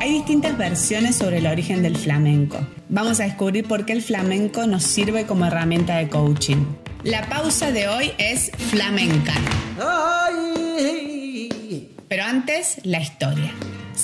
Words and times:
Hay 0.00 0.12
distintas 0.12 0.58
versiones 0.58 1.16
sobre 1.16 1.38
el 1.38 1.46
origen 1.46 1.82
del 1.82 1.96
flamenco. 1.96 2.58
Vamos 2.88 3.20
a 3.20 3.24
descubrir 3.24 3.66
por 3.66 3.86
qué 3.86 3.92
el 3.92 4.02
flamenco 4.02 4.66
nos 4.66 4.82
sirve 4.82 5.26
como 5.26 5.46
herramienta 5.46 5.96
de 5.96 6.08
coaching. 6.08 6.64
La 7.04 7.28
pausa 7.28 7.70
de 7.70 7.88
hoy 7.88 8.12
es 8.18 8.50
flamenca. 8.70 9.32
Pero 12.08 12.24
antes, 12.24 12.80
la 12.84 13.00
historia. 13.00 13.52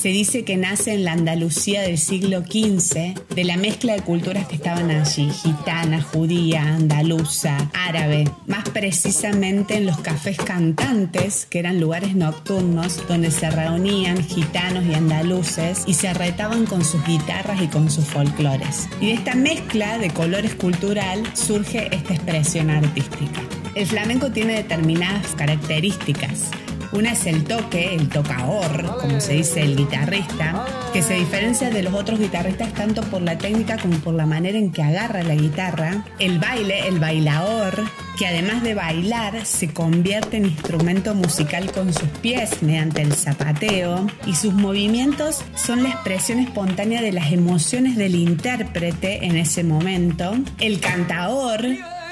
Se 0.00 0.10
dice 0.10 0.44
que 0.44 0.56
nace 0.56 0.94
en 0.94 1.02
la 1.02 1.10
Andalucía 1.10 1.82
del 1.82 1.98
siglo 1.98 2.42
XV, 2.42 3.16
de 3.34 3.42
la 3.42 3.56
mezcla 3.56 3.94
de 3.94 4.02
culturas 4.02 4.46
que 4.46 4.54
estaban 4.54 4.92
allí, 4.92 5.28
gitana, 5.28 6.00
judía, 6.00 6.62
andaluza, 6.62 7.68
árabe, 7.74 8.30
más 8.46 8.68
precisamente 8.68 9.74
en 9.74 9.86
los 9.86 9.98
cafés 9.98 10.36
cantantes, 10.36 11.48
que 11.50 11.58
eran 11.58 11.80
lugares 11.80 12.14
nocturnos 12.14 13.08
donde 13.08 13.32
se 13.32 13.50
reunían 13.50 14.22
gitanos 14.22 14.86
y 14.86 14.94
andaluces 14.94 15.82
y 15.84 15.94
se 15.94 16.14
retaban 16.14 16.64
con 16.66 16.84
sus 16.84 17.04
guitarras 17.04 17.60
y 17.60 17.66
con 17.66 17.90
sus 17.90 18.04
folclores. 18.04 18.88
Y 19.00 19.06
de 19.06 19.14
esta 19.14 19.34
mezcla 19.34 19.98
de 19.98 20.10
colores 20.10 20.54
cultural 20.54 21.24
surge 21.34 21.92
esta 21.92 22.14
expresión 22.14 22.70
artística. 22.70 23.42
El 23.74 23.88
flamenco 23.88 24.30
tiene 24.30 24.52
determinadas 24.52 25.34
características 25.34 26.52
una 26.92 27.12
es 27.12 27.26
el 27.26 27.44
toque, 27.44 27.94
el 27.94 28.08
tocaor, 28.08 28.98
como 29.00 29.20
se 29.20 29.34
dice 29.34 29.62
el 29.62 29.76
guitarrista, 29.76 30.64
que 30.92 31.02
se 31.02 31.14
diferencia 31.14 31.70
de 31.70 31.82
los 31.82 31.94
otros 31.94 32.18
guitarristas 32.18 32.72
tanto 32.72 33.02
por 33.02 33.22
la 33.22 33.36
técnica 33.36 33.76
como 33.76 33.98
por 33.98 34.14
la 34.14 34.26
manera 34.26 34.58
en 34.58 34.72
que 34.72 34.82
agarra 34.82 35.22
la 35.22 35.34
guitarra. 35.34 36.04
El 36.18 36.38
baile, 36.38 36.88
el 36.88 36.98
bailaor, 36.98 37.84
que 38.18 38.26
además 38.26 38.62
de 38.62 38.74
bailar 38.74 39.44
se 39.44 39.72
convierte 39.72 40.38
en 40.38 40.46
instrumento 40.46 41.14
musical 41.14 41.70
con 41.70 41.92
sus 41.92 42.08
pies 42.20 42.62
mediante 42.62 43.02
el 43.02 43.12
zapateo 43.12 44.06
y 44.26 44.34
sus 44.34 44.54
movimientos 44.54 45.44
son 45.54 45.82
la 45.82 45.90
expresión 45.90 46.40
espontánea 46.40 47.02
de 47.02 47.12
las 47.12 47.32
emociones 47.32 47.96
del 47.96 48.14
intérprete 48.14 49.26
en 49.26 49.36
ese 49.36 49.62
momento. 49.62 50.34
El 50.58 50.80
cantaor, 50.80 51.60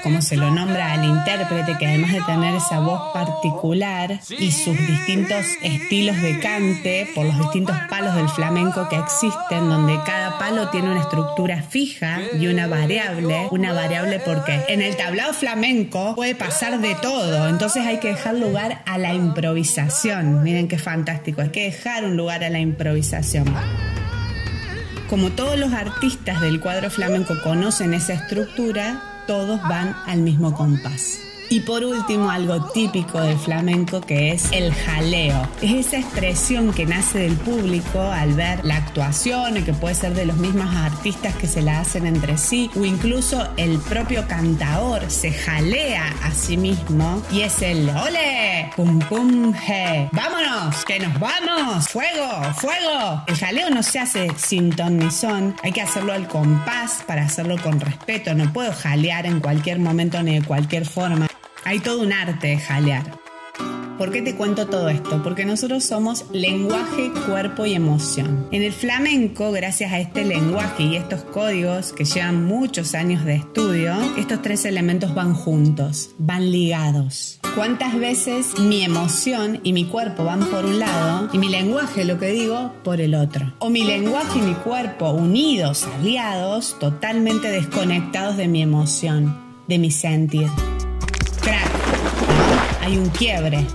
como 0.07 0.21
se 0.21 0.37
lo 0.37 0.49
nombra 0.49 0.93
al 0.93 1.03
intérprete, 1.03 1.77
que 1.77 1.85
además 1.85 2.13
de 2.13 2.21
tener 2.21 2.55
esa 2.55 2.79
voz 2.79 3.11
particular 3.11 4.21
y 4.39 4.53
sus 4.53 4.77
distintos 4.87 5.45
estilos 5.61 6.21
de 6.21 6.39
cante 6.39 7.09
por 7.13 7.25
los 7.25 7.37
distintos 7.37 7.75
palos 7.89 8.15
del 8.15 8.29
flamenco 8.29 8.87
que 8.87 8.95
existen, 8.95 9.67
donde 9.67 9.99
cada 10.05 10.39
palo 10.39 10.69
tiene 10.69 10.91
una 10.91 11.01
estructura 11.01 11.61
fija 11.61 12.21
y 12.39 12.47
una 12.47 12.67
variable, 12.67 13.49
una 13.51 13.73
variable 13.73 14.21
porque 14.21 14.63
en 14.69 14.81
el 14.81 14.95
tablao 14.95 15.33
flamenco 15.33 16.15
puede 16.15 16.35
pasar 16.35 16.79
de 16.79 16.95
todo, 16.95 17.49
entonces 17.49 17.85
hay 17.85 17.97
que 17.97 18.07
dejar 18.07 18.35
lugar 18.35 18.83
a 18.85 18.97
la 18.97 19.13
improvisación. 19.13 20.41
Miren 20.41 20.69
qué 20.69 20.77
fantástico, 20.77 21.41
hay 21.41 21.49
que 21.49 21.63
dejar 21.63 22.05
un 22.05 22.15
lugar 22.15 22.45
a 22.45 22.49
la 22.49 22.59
improvisación. 22.59 23.53
Como 25.09 25.31
todos 25.31 25.57
los 25.57 25.73
artistas 25.73 26.39
del 26.39 26.61
cuadro 26.61 26.89
flamenco 26.89 27.33
conocen 27.43 27.93
esa 27.93 28.13
estructura, 28.13 29.06
todos 29.27 29.61
van 29.63 29.95
al 30.07 30.21
mismo 30.21 30.53
compás. 30.55 31.26
Y 31.49 31.61
por 31.61 31.83
último, 31.83 32.29
algo 32.29 32.65
típico 32.71 33.21
del 33.21 33.37
flamenco 33.37 34.01
que 34.01 34.31
es 34.31 34.51
el 34.51 34.73
jaleo. 34.73 35.47
Es 35.61 35.87
esa 35.87 35.97
expresión 35.97 36.73
que 36.73 36.85
nace 36.85 37.19
del 37.19 37.35
público 37.35 38.01
al 38.01 38.33
ver 38.33 38.63
la 38.65 38.77
actuación 38.77 39.47
que 39.63 39.73
puede 39.73 39.95
ser 39.95 40.13
de 40.13 40.25
los 40.25 40.37
mismos 40.37 40.73
artistas 40.75 41.35
que 41.35 41.47
se 41.47 41.61
la 41.61 41.79
hacen 41.79 42.05
entre 42.05 42.37
sí 42.37 42.69
o 42.75 42.85
incluso 42.85 43.47
el 43.57 43.79
propio 43.79 44.27
cantador 44.27 45.09
se 45.09 45.31
jalea 45.31 46.13
a 46.23 46.31
sí 46.31 46.57
mismo 46.57 47.21
y 47.31 47.41
es 47.41 47.61
el 47.61 47.89
ole, 47.89 48.71
pum 48.75 48.99
pum 48.99 49.53
je, 49.53 50.09
vámonos, 50.11 50.83
que 50.85 50.99
nos 50.99 51.19
vamos, 51.19 51.87
fuego, 51.87 52.53
fuego. 52.55 53.23
El 53.27 53.37
jaleo 53.37 53.69
no 53.69 53.83
se 53.83 53.99
hace 53.99 54.27
sin 54.37 54.69
ton 54.71 54.97
ni 54.97 55.11
son, 55.11 55.55
hay 55.63 55.71
que 55.71 55.81
hacerlo 55.81 56.13
al 56.13 56.27
compás 56.27 57.03
para 57.05 57.23
hacerlo 57.23 57.55
con 57.61 57.79
respeto, 57.79 58.33
no 58.35 58.51
puedo 58.51 58.71
jalear 58.73 59.25
en 59.25 59.39
cualquier 59.39 59.79
momento 59.79 60.21
ni 60.23 60.39
de 60.39 60.45
cualquier 60.45 60.85
forma. 60.85 61.27
Hay 61.67 61.79
todo 61.79 62.01
un 62.01 62.13
arte 62.13 62.47
de 62.47 62.57
jalear. 62.59 63.19
¿Por 63.97 64.09
qué 64.09 64.21
te 64.21 64.35
cuento 64.35 64.67
todo 64.67 64.87
esto? 64.87 65.21
Porque 65.21 65.43
nosotros 65.43 65.83
somos 65.83 66.23
lenguaje, 66.31 67.11
cuerpo 67.25 67.65
y 67.65 67.73
emoción. 67.73 68.47
En 68.53 68.61
el 68.61 68.71
flamenco, 68.71 69.51
gracias 69.51 69.91
a 69.91 69.99
este 69.99 70.23
lenguaje 70.23 70.83
y 70.83 70.95
estos 70.95 71.23
códigos 71.23 71.91
que 71.91 72.05
llevan 72.05 72.45
muchos 72.45 72.95
años 72.95 73.25
de 73.25 73.35
estudio, 73.35 73.97
estos 74.15 74.41
tres 74.41 74.63
elementos 74.63 75.13
van 75.13 75.33
juntos, 75.33 76.11
van 76.17 76.49
ligados. 76.53 77.41
¿Cuántas 77.53 77.99
veces 77.99 78.57
mi 78.57 78.85
emoción 78.85 79.59
y 79.61 79.73
mi 79.73 79.83
cuerpo 79.83 80.23
van 80.23 80.45
por 80.45 80.63
un 80.63 80.79
lado 80.79 81.27
y 81.33 81.37
mi 81.37 81.49
lenguaje, 81.49 82.05
lo 82.05 82.17
que 82.17 82.27
digo, 82.27 82.75
por 82.85 83.01
el 83.01 83.13
otro? 83.13 83.53
O 83.59 83.69
mi 83.69 83.83
lenguaje 83.83 84.39
y 84.39 84.41
mi 84.41 84.53
cuerpo 84.53 85.09
unidos, 85.09 85.85
aliados, 85.99 86.79
totalmente 86.79 87.51
desconectados 87.51 88.37
de 88.37 88.47
mi 88.47 88.61
emoción, 88.61 89.37
de 89.67 89.79
mi 89.79 89.91
sentir 89.91 90.47
hay 92.87 92.97
un 92.97 93.09
quiebre. 93.09 93.67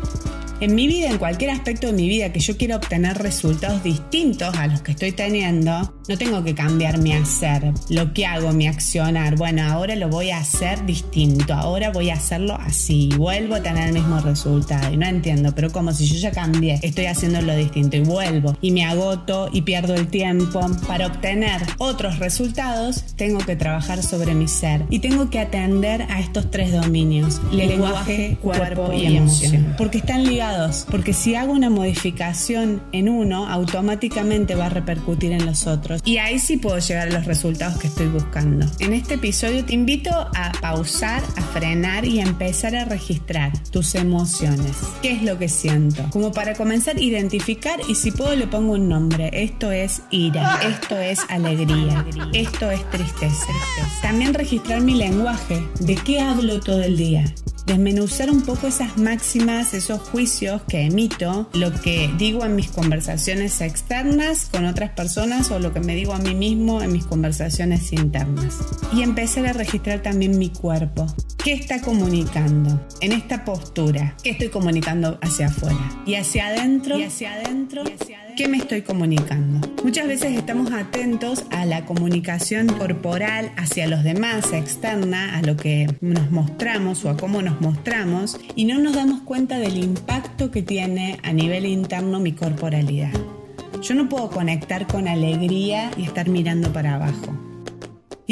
En 0.62 0.76
mi 0.76 0.86
vida, 0.86 1.10
en 1.10 1.18
cualquier 1.18 1.50
aspecto 1.50 1.88
de 1.88 1.92
mi 1.92 2.08
vida 2.08 2.32
que 2.32 2.38
yo 2.38 2.56
quiera 2.56 2.76
obtener 2.76 3.18
resultados 3.18 3.82
distintos 3.82 4.56
a 4.56 4.68
los 4.68 4.80
que 4.80 4.92
estoy 4.92 5.10
teniendo, 5.10 5.92
no 6.08 6.16
tengo 6.16 6.44
que 6.44 6.54
cambiar 6.54 6.98
mi 6.98 7.12
hacer, 7.12 7.72
lo 7.88 8.14
que 8.14 8.26
hago, 8.26 8.52
mi 8.52 8.68
accionar. 8.68 9.34
Bueno, 9.34 9.64
ahora 9.64 9.96
lo 9.96 10.08
voy 10.08 10.30
a 10.30 10.38
hacer 10.38 10.86
distinto, 10.86 11.52
ahora 11.52 11.90
voy 11.90 12.10
a 12.10 12.14
hacerlo 12.14 12.56
así, 12.60 13.10
vuelvo 13.16 13.56
a 13.56 13.60
tener 13.60 13.88
el 13.88 13.94
mismo 13.94 14.20
resultado. 14.20 14.92
Y 14.92 14.96
no 14.96 15.06
entiendo, 15.06 15.52
pero 15.52 15.72
como 15.72 15.92
si 15.92 16.06
yo 16.06 16.14
ya 16.14 16.30
cambié, 16.30 16.78
estoy 16.82 17.06
haciendo 17.06 17.42
lo 17.42 17.56
distinto 17.56 17.96
y 17.96 18.02
vuelvo 18.02 18.56
y 18.60 18.70
me 18.70 18.84
agoto 18.84 19.48
y 19.52 19.62
pierdo 19.62 19.96
el 19.96 20.06
tiempo. 20.06 20.60
Para 20.86 21.08
obtener 21.08 21.60
otros 21.78 22.20
resultados, 22.20 23.02
tengo 23.16 23.38
que 23.38 23.56
trabajar 23.56 24.00
sobre 24.04 24.32
mi 24.36 24.46
ser 24.46 24.84
y 24.90 25.00
tengo 25.00 25.28
que 25.28 25.40
atender 25.40 26.02
a 26.02 26.20
estos 26.20 26.52
tres 26.52 26.70
dominios: 26.70 27.40
lenguaje, 27.50 28.38
cuerpo 28.40 28.92
y 28.92 29.16
emoción. 29.16 29.74
Porque 29.76 29.98
están 29.98 30.22
ligados, 30.22 30.51
porque 30.90 31.12
si 31.12 31.34
hago 31.34 31.52
una 31.52 31.70
modificación 31.70 32.82
en 32.92 33.08
uno, 33.08 33.48
automáticamente 33.48 34.54
va 34.54 34.66
a 34.66 34.68
repercutir 34.68 35.32
en 35.32 35.46
los 35.46 35.66
otros 35.66 36.02
y 36.04 36.18
ahí 36.18 36.38
sí 36.38 36.56
puedo 36.56 36.78
llegar 36.78 37.08
a 37.08 37.10
los 37.10 37.26
resultados 37.26 37.78
que 37.78 37.86
estoy 37.86 38.08
buscando. 38.08 38.66
En 38.78 38.92
este 38.92 39.14
episodio 39.14 39.64
te 39.64 39.74
invito 39.74 40.10
a 40.10 40.52
pausar, 40.60 41.22
a 41.36 41.42
frenar 41.42 42.04
y 42.04 42.20
a 42.20 42.24
empezar 42.24 42.76
a 42.76 42.84
registrar 42.84 43.52
tus 43.70 43.94
emociones. 43.94 44.76
¿Qué 45.00 45.12
es 45.12 45.22
lo 45.22 45.38
que 45.38 45.48
siento? 45.48 46.04
Como 46.10 46.32
para 46.32 46.54
comenzar 46.54 46.96
a 46.96 47.00
identificar 47.00 47.80
y 47.88 47.94
si 47.94 48.10
puedo 48.10 48.34
le 48.36 48.46
pongo 48.46 48.74
un 48.74 48.88
nombre. 48.88 49.30
Esto 49.32 49.70
es 49.70 50.02
ira, 50.10 50.60
esto 50.68 50.98
es 50.98 51.20
alegría, 51.28 52.04
esto 52.32 52.70
es 52.70 52.88
tristeza. 52.90 53.46
También 54.02 54.34
registrar 54.34 54.80
mi 54.80 54.94
lenguaje, 54.94 55.62
de 55.80 55.94
qué 55.94 56.20
hablo 56.20 56.60
todo 56.60 56.82
el 56.82 56.96
día 56.96 57.24
desmenuzar 57.72 58.30
un 58.30 58.42
poco 58.42 58.66
esas 58.66 58.98
máximas, 58.98 59.72
esos 59.72 59.98
juicios 60.00 60.60
que 60.68 60.82
emito, 60.82 61.48
lo 61.54 61.72
que 61.72 62.10
digo 62.18 62.44
en 62.44 62.54
mis 62.54 62.70
conversaciones 62.70 63.62
externas 63.62 64.50
con 64.52 64.66
otras 64.66 64.90
personas 64.90 65.50
o 65.50 65.58
lo 65.58 65.72
que 65.72 65.80
me 65.80 65.94
digo 65.94 66.12
a 66.12 66.18
mí 66.18 66.34
mismo 66.34 66.82
en 66.82 66.92
mis 66.92 67.06
conversaciones 67.06 67.90
internas. 67.94 68.58
Y 68.92 69.02
empezar 69.02 69.46
a 69.46 69.54
registrar 69.54 70.02
también 70.02 70.38
mi 70.38 70.50
cuerpo. 70.50 71.06
¿Qué 71.42 71.54
está 71.54 71.80
comunicando 71.80 72.86
en 73.00 73.12
esta 73.12 73.42
postura? 73.42 74.16
¿Qué 74.22 74.30
estoy 74.30 74.50
comunicando 74.50 75.18
hacia 75.22 75.46
afuera? 75.46 76.02
Y 76.04 76.16
hacia 76.16 76.48
adentro. 76.48 76.98
Y 76.98 77.04
hacia 77.04 77.32
adentro. 77.32 77.84
Y 77.84 77.92
hacia 77.92 78.20
adentro 78.20 78.32
¿Qué 78.36 78.48
me 78.48 78.56
estoy 78.56 78.80
comunicando? 78.80 79.68
Muchas 79.84 80.08
veces 80.08 80.34
estamos 80.36 80.72
atentos 80.72 81.44
a 81.50 81.66
la 81.66 81.84
comunicación 81.84 82.66
corporal 82.66 83.52
hacia 83.58 83.86
los 83.86 84.04
demás, 84.04 84.54
externa, 84.54 85.36
a 85.36 85.42
lo 85.42 85.56
que 85.56 85.86
nos 86.00 86.30
mostramos 86.30 87.04
o 87.04 87.10
a 87.10 87.16
cómo 87.18 87.42
nos 87.42 87.60
mostramos 87.62 88.38
y 88.56 88.64
no 88.66 88.78
nos 88.78 88.94
damos 88.94 89.22
cuenta 89.22 89.58
del 89.58 89.78
impacto 89.78 90.50
que 90.50 90.62
tiene 90.62 91.18
a 91.22 91.32
nivel 91.32 91.64
interno 91.64 92.18
mi 92.18 92.32
corporalidad. 92.32 93.12
Yo 93.80 93.94
no 93.94 94.08
puedo 94.08 94.28
conectar 94.28 94.86
con 94.86 95.08
alegría 95.08 95.90
y 95.96 96.02
estar 96.02 96.28
mirando 96.28 96.72
para 96.72 96.96
abajo. 96.96 97.41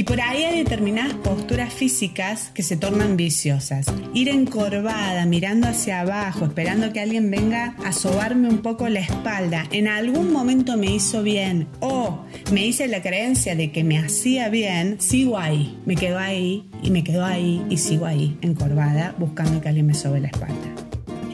Y 0.01 0.05
por 0.05 0.19
ahí 0.19 0.45
hay 0.45 0.65
determinadas 0.65 1.13
posturas 1.13 1.75
físicas 1.75 2.51
que 2.55 2.63
se 2.63 2.79
tornan 2.79 3.19
viciosas. 3.19 3.85
Ir 4.15 4.31
encorvada, 4.31 5.27
mirando 5.27 5.69
hacia 5.69 6.01
abajo, 6.01 6.47
esperando 6.47 6.91
que 6.91 7.01
alguien 7.01 7.31
venga 7.31 7.77
a 7.85 7.93
sobarme 7.93 8.49
un 8.49 8.63
poco 8.63 8.89
la 8.89 9.01
espalda, 9.01 9.67
en 9.73 9.89
algún 9.89 10.33
momento 10.33 10.79
me 10.79 10.87
hizo 10.87 11.23
bien 11.23 11.69
o 11.81 12.25
me 12.51 12.65
hice 12.67 12.89
la 12.89 13.03
creencia 13.03 13.55
de 13.55 13.73
que 13.73 13.85
me 13.85 13.99
hacía 13.99 14.49
bien, 14.49 14.99
sigo 15.03 15.37
ahí, 15.37 15.79
me 15.85 15.97
quedo 15.97 16.19
ahí 16.19 16.67
y 16.83 16.91
me 16.91 17.05
quedo 17.05 17.23
ahí 17.23 17.63
y 17.69 17.77
sigo 17.77 18.07
ahí, 18.07 18.39
encorvada, 18.41 19.15
buscando 19.19 19.61
que 19.61 19.69
alguien 19.69 19.87
me 19.87 19.93
sobe 19.93 20.21
la 20.21 20.29
espalda. 20.29 20.57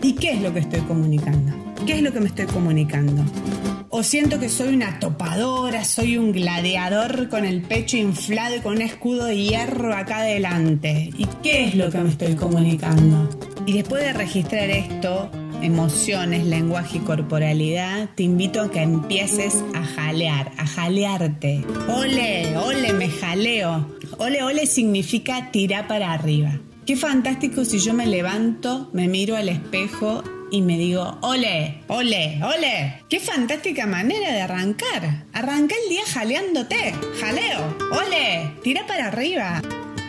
¿Y 0.02 0.14
qué 0.14 0.32
es 0.32 0.42
lo 0.42 0.52
que 0.52 0.58
estoy 0.58 0.80
comunicando? 0.80 1.52
¿Qué 1.86 1.92
es 1.92 2.02
lo 2.02 2.12
que 2.12 2.18
me 2.18 2.26
estoy 2.26 2.46
comunicando? 2.46 3.22
O 3.96 4.02
siento 4.02 4.38
que 4.38 4.50
soy 4.50 4.74
una 4.74 5.00
topadora, 5.00 5.82
soy 5.82 6.18
un 6.18 6.30
gladiador 6.30 7.30
con 7.30 7.46
el 7.46 7.62
pecho 7.62 7.96
inflado 7.96 8.54
y 8.56 8.60
con 8.60 8.74
un 8.74 8.82
escudo 8.82 9.24
de 9.24 9.38
hierro 9.38 9.94
acá 9.94 10.18
adelante. 10.18 11.08
¿Y 11.16 11.24
qué 11.42 11.64
es 11.64 11.76
lo 11.76 11.90
que 11.90 11.96
me 12.00 12.10
estoy 12.10 12.34
comunicando? 12.34 13.26
Y 13.64 13.72
después 13.72 14.04
de 14.04 14.12
registrar 14.12 14.68
esto, 14.68 15.30
emociones, 15.62 16.44
lenguaje 16.44 16.98
y 16.98 17.00
corporalidad, 17.00 18.10
te 18.14 18.24
invito 18.24 18.60
a 18.60 18.70
que 18.70 18.82
empieces 18.82 19.64
a 19.74 19.82
jalear, 19.82 20.52
a 20.58 20.66
jalearte. 20.66 21.64
Ole, 21.88 22.54
ole, 22.58 22.92
me 22.92 23.08
jaleo. 23.08 23.96
Ole, 24.18 24.42
ole 24.42 24.66
significa 24.66 25.50
tirar 25.50 25.88
para 25.88 26.12
arriba. 26.12 26.60
Qué 26.84 26.96
fantástico 26.96 27.64
si 27.64 27.78
yo 27.78 27.94
me 27.94 28.04
levanto, 28.04 28.90
me 28.92 29.08
miro 29.08 29.36
al 29.36 29.48
espejo 29.48 30.22
y 30.50 30.62
me 30.62 30.78
digo, 30.78 31.18
ole, 31.22 31.82
ole, 31.88 32.40
ole. 32.42 33.02
Qué 33.08 33.20
fantástica 33.20 33.86
manera 33.86 34.32
de 34.32 34.42
arrancar. 34.42 35.24
Arranca 35.32 35.74
el 35.82 35.88
día 35.88 36.02
jaleándote. 36.06 36.94
Jaleo, 37.20 37.76
ole, 37.92 38.52
tira 38.62 38.86
para 38.86 39.08
arriba. 39.08 39.62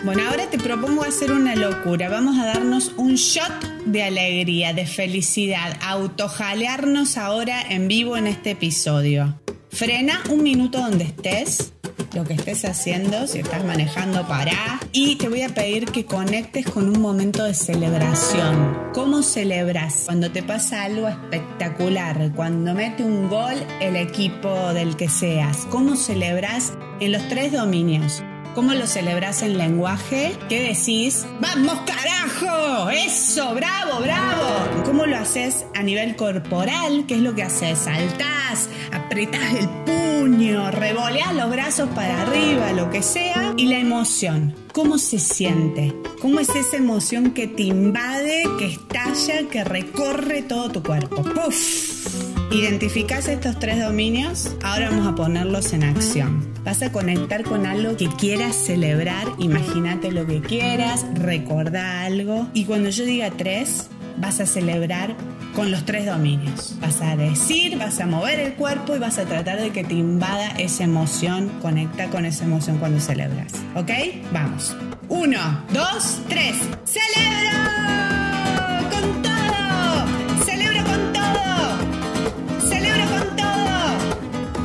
Bueno, 0.04 0.24
ahora 0.30 0.50
te 0.50 0.60
propongo 0.60 1.04
hacer 1.04 1.32
una 1.32 1.56
locura. 1.56 2.10
Vamos 2.10 2.38
a 2.38 2.46
darnos 2.46 2.94
un 2.98 3.16
shot 3.16 3.52
de 3.86 4.04
alegría, 4.04 4.74
de 4.74 4.86
felicidad, 4.86 5.76
autojalearnos 5.82 7.18
ahora 7.18 7.62
en 7.62 7.88
vivo 7.88 8.16
en 8.16 8.28
este 8.28 8.52
episodio. 8.52 9.40
Frena 9.70 10.22
un 10.30 10.44
minuto 10.44 10.80
donde 10.80 11.06
estés, 11.06 11.74
lo 12.18 12.24
que 12.24 12.34
estés 12.34 12.66
haciendo, 12.66 13.28
si 13.28 13.40
estás 13.40 13.64
manejando, 13.64 14.28
para 14.28 14.80
Y 14.92 15.18
te 15.18 15.30
voy 15.30 15.44
a 15.44 15.50
pedir 15.50 15.86
que 15.92 16.06
conectes 16.06 16.66
con 16.66 16.90
un 16.90 17.00
momento 17.00 17.44
de 17.44 17.54
celebración. 17.54 18.76
¿Cómo 18.92 19.22
celebras 19.22 20.04
cuando 20.06 20.32
te 20.32 20.42
pasa 20.42 20.84
algo 20.84 21.08
espectacular? 21.08 22.32
Cuando 22.36 22.74
mete 22.74 23.04
un 23.04 23.30
gol 23.30 23.54
el 23.80 23.96
equipo 23.96 24.74
del 24.74 24.96
que 24.96 25.10
seas. 25.10 25.68
¿Cómo 25.70 25.96
celebras 25.96 26.74
en 27.00 27.12
los 27.12 27.28
tres 27.28 27.52
dominios? 27.52 28.24
¿Cómo 28.56 28.74
lo 28.74 28.88
celebras 28.88 29.44
en 29.44 29.60
lenguaje? 29.60 30.36
¿Qué 30.50 30.74
decís? 30.74 31.28
¡Vamos, 31.40 31.78
carajo! 31.86 32.90
¡Eso! 32.90 33.54
¡Bravo, 33.54 34.02
bravo! 34.02 34.84
¿Cómo 34.86 35.06
lo 35.06 35.18
haces 35.18 35.68
a 35.76 35.84
nivel 35.84 36.16
corporal? 36.16 37.06
¿Qué 37.08 37.14
es 37.14 37.22
lo 37.22 37.36
que 37.36 37.44
haces? 37.44 37.78
¿Saltás? 37.78 38.70
¿Apretás 38.92 39.54
el 39.54 39.70
puño? 39.70 40.17
¿Revoleás 40.28 41.34
los 41.36 41.50
brazos 41.50 41.88
para 41.96 42.24
arriba? 42.24 42.74
Lo 42.74 42.90
que 42.90 43.02
sea. 43.02 43.54
Y 43.56 43.68
la 43.68 43.80
emoción. 43.80 44.54
¿Cómo 44.74 44.98
se 44.98 45.20
siente? 45.20 45.96
¿Cómo 46.22 46.42
es 46.42 46.50
esa 46.50 46.76
emoción 46.76 47.32
que 47.32 47.48
te 47.48 47.64
invade, 47.64 48.44
que 48.60 48.66
estalla, 48.66 49.48
que 49.50 49.64
recorre 49.64 50.42
todo 50.42 50.70
tu 50.70 50.84
cuerpo? 50.84 51.24
¡Puf! 51.24 52.28
Identificás 52.52 53.30
estos 53.30 53.58
tres 53.60 53.82
dominios, 53.82 54.56
ahora 54.64 54.90
vamos 54.90 55.08
a 55.08 55.16
ponerlos 55.16 55.72
en 55.74 55.84
acción. 55.84 56.46
Vas 56.64 56.82
a 56.82 56.92
conectar 56.92 57.44
con 57.44 57.66
algo 57.66 57.96
que 57.96 58.08
quieras 58.08 58.56
celebrar, 58.56 59.28
imagínate 59.38 60.12
lo 60.12 60.26
que 60.26 60.42
quieras, 60.42 61.06
recordá 61.14 62.04
algo 62.04 62.48
y 62.54 62.66
cuando 62.66 62.90
yo 62.90 63.06
diga 63.06 63.32
tres, 63.32 63.90
vas 64.18 64.40
a 64.40 64.46
celebrar 64.46 65.16
con 65.56 65.72
los 65.72 65.86
tres 65.86 66.06
dominios. 66.06 66.76
Vas 66.82 67.02
a 67.02 67.16
decir, 67.16 67.78
vas 67.78 68.00
a 68.00 68.06
mover 68.06 68.40
el 68.40 68.54
cuerpo 68.54 68.96
y 68.96 69.00
vas 69.00 69.18
a 69.18 69.26
tratar 69.26 69.60
de 69.60 69.72
que 69.72 69.84
te 69.84 69.94
invada 69.94 70.50
esa 70.58 70.84
emoción, 70.84 71.50
conecta 71.62 72.10
con 72.10 72.26
esa 72.26 72.46
emoción 72.46 72.78
cuando 72.78 73.00
celebras. 73.00 73.54
¿Ok? 73.76 73.92
Vamos. 74.32 74.76
Uno, 75.10 75.64
dos, 75.74 76.20
tres. 76.28 76.56
¡Celebro! 76.86 77.78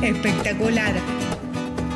espectacular. 0.03 1.22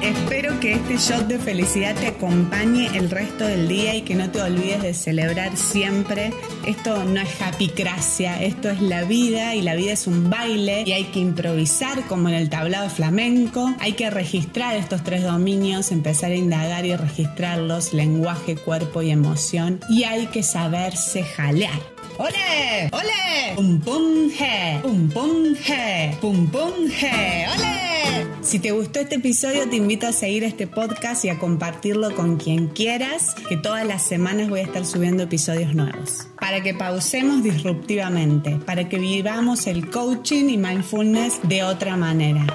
Espero 0.01 0.59
que 0.59 0.73
este 0.73 0.97
shot 0.97 1.27
de 1.27 1.39
felicidad 1.39 1.95
te 1.95 2.07
acompañe 2.07 2.87
el 2.95 3.09
resto 3.09 3.45
del 3.45 3.67
día 3.67 3.95
y 3.95 4.03
que 4.03 4.13
no 4.13 4.29
te 4.29 4.41
olvides 4.41 4.83
de 4.83 4.93
celebrar 4.93 5.57
siempre. 5.57 6.31
Esto 6.67 7.03
no 7.03 7.19
es 7.19 7.41
happycracia, 7.41 8.41
esto 8.43 8.69
es 8.69 8.79
la 8.79 9.03
vida 9.03 9.55
y 9.55 9.61
la 9.61 9.75
vida 9.75 9.93
es 9.93 10.05
un 10.05 10.29
baile 10.29 10.83
y 10.85 10.91
hay 10.91 11.05
que 11.05 11.19
improvisar 11.19 12.05
como 12.05 12.29
en 12.29 12.35
el 12.35 12.49
tablado 12.49 12.89
flamenco. 12.89 13.73
Hay 13.79 13.93
que 13.93 14.09
registrar 14.11 14.75
estos 14.75 15.03
tres 15.03 15.23
dominios, 15.23 15.91
empezar 15.91 16.31
a 16.31 16.35
indagar 16.35 16.85
y 16.85 16.95
registrarlos, 16.95 17.93
lenguaje, 17.93 18.55
cuerpo 18.55 19.01
y 19.01 19.09
emoción. 19.09 19.79
Y 19.89 20.03
hay 20.03 20.27
que 20.27 20.43
saberse 20.43 21.23
jalear. 21.23 21.96
¡Ole! 22.19 22.89
¡Ole! 22.93 23.53
¡Pum 23.55 23.79
pum 23.79 24.29
je! 24.31 24.79
¡Pum 24.81 25.07
pum 25.09 25.55
je! 25.55 26.17
¡Pum 26.19 26.47
pum 26.47 26.87
je! 26.89 27.45
¡Ole! 27.55 28.25
Si 28.41 28.57
te 28.57 28.71
gustó 28.71 29.01
este 29.01 29.15
episodio, 29.15 29.69
te 29.69 29.75
invito 29.75 30.07
a 30.07 30.11
seguir 30.11 30.43
este 30.43 30.65
podcast 30.65 31.25
y 31.25 31.29
a 31.29 31.37
compartirlo 31.37 32.15
con 32.15 32.37
quien 32.37 32.69
quieras, 32.69 33.35
que 33.47 33.55
todas 33.55 33.85
las 33.85 34.07
semanas 34.07 34.49
voy 34.49 34.61
a 34.61 34.63
estar 34.63 34.83
subiendo 34.83 35.21
episodios 35.21 35.75
nuevos. 35.75 36.27
Para 36.39 36.61
que 36.61 36.73
pausemos 36.73 37.43
disruptivamente, 37.43 38.57
para 38.65 38.89
que 38.89 38.97
vivamos 38.97 39.67
el 39.67 39.91
coaching 39.91 40.49
y 40.49 40.57
mindfulness 40.57 41.39
de 41.43 41.63
otra 41.63 41.97
manera. 41.97 42.47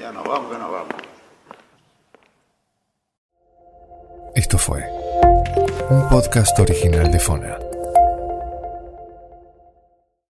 Esto 0.00 0.24
fue 0.24 0.97
un 5.90 6.06
podcast 6.08 6.58
original 6.58 7.10
de 7.10 7.18
Fona. 7.18 7.67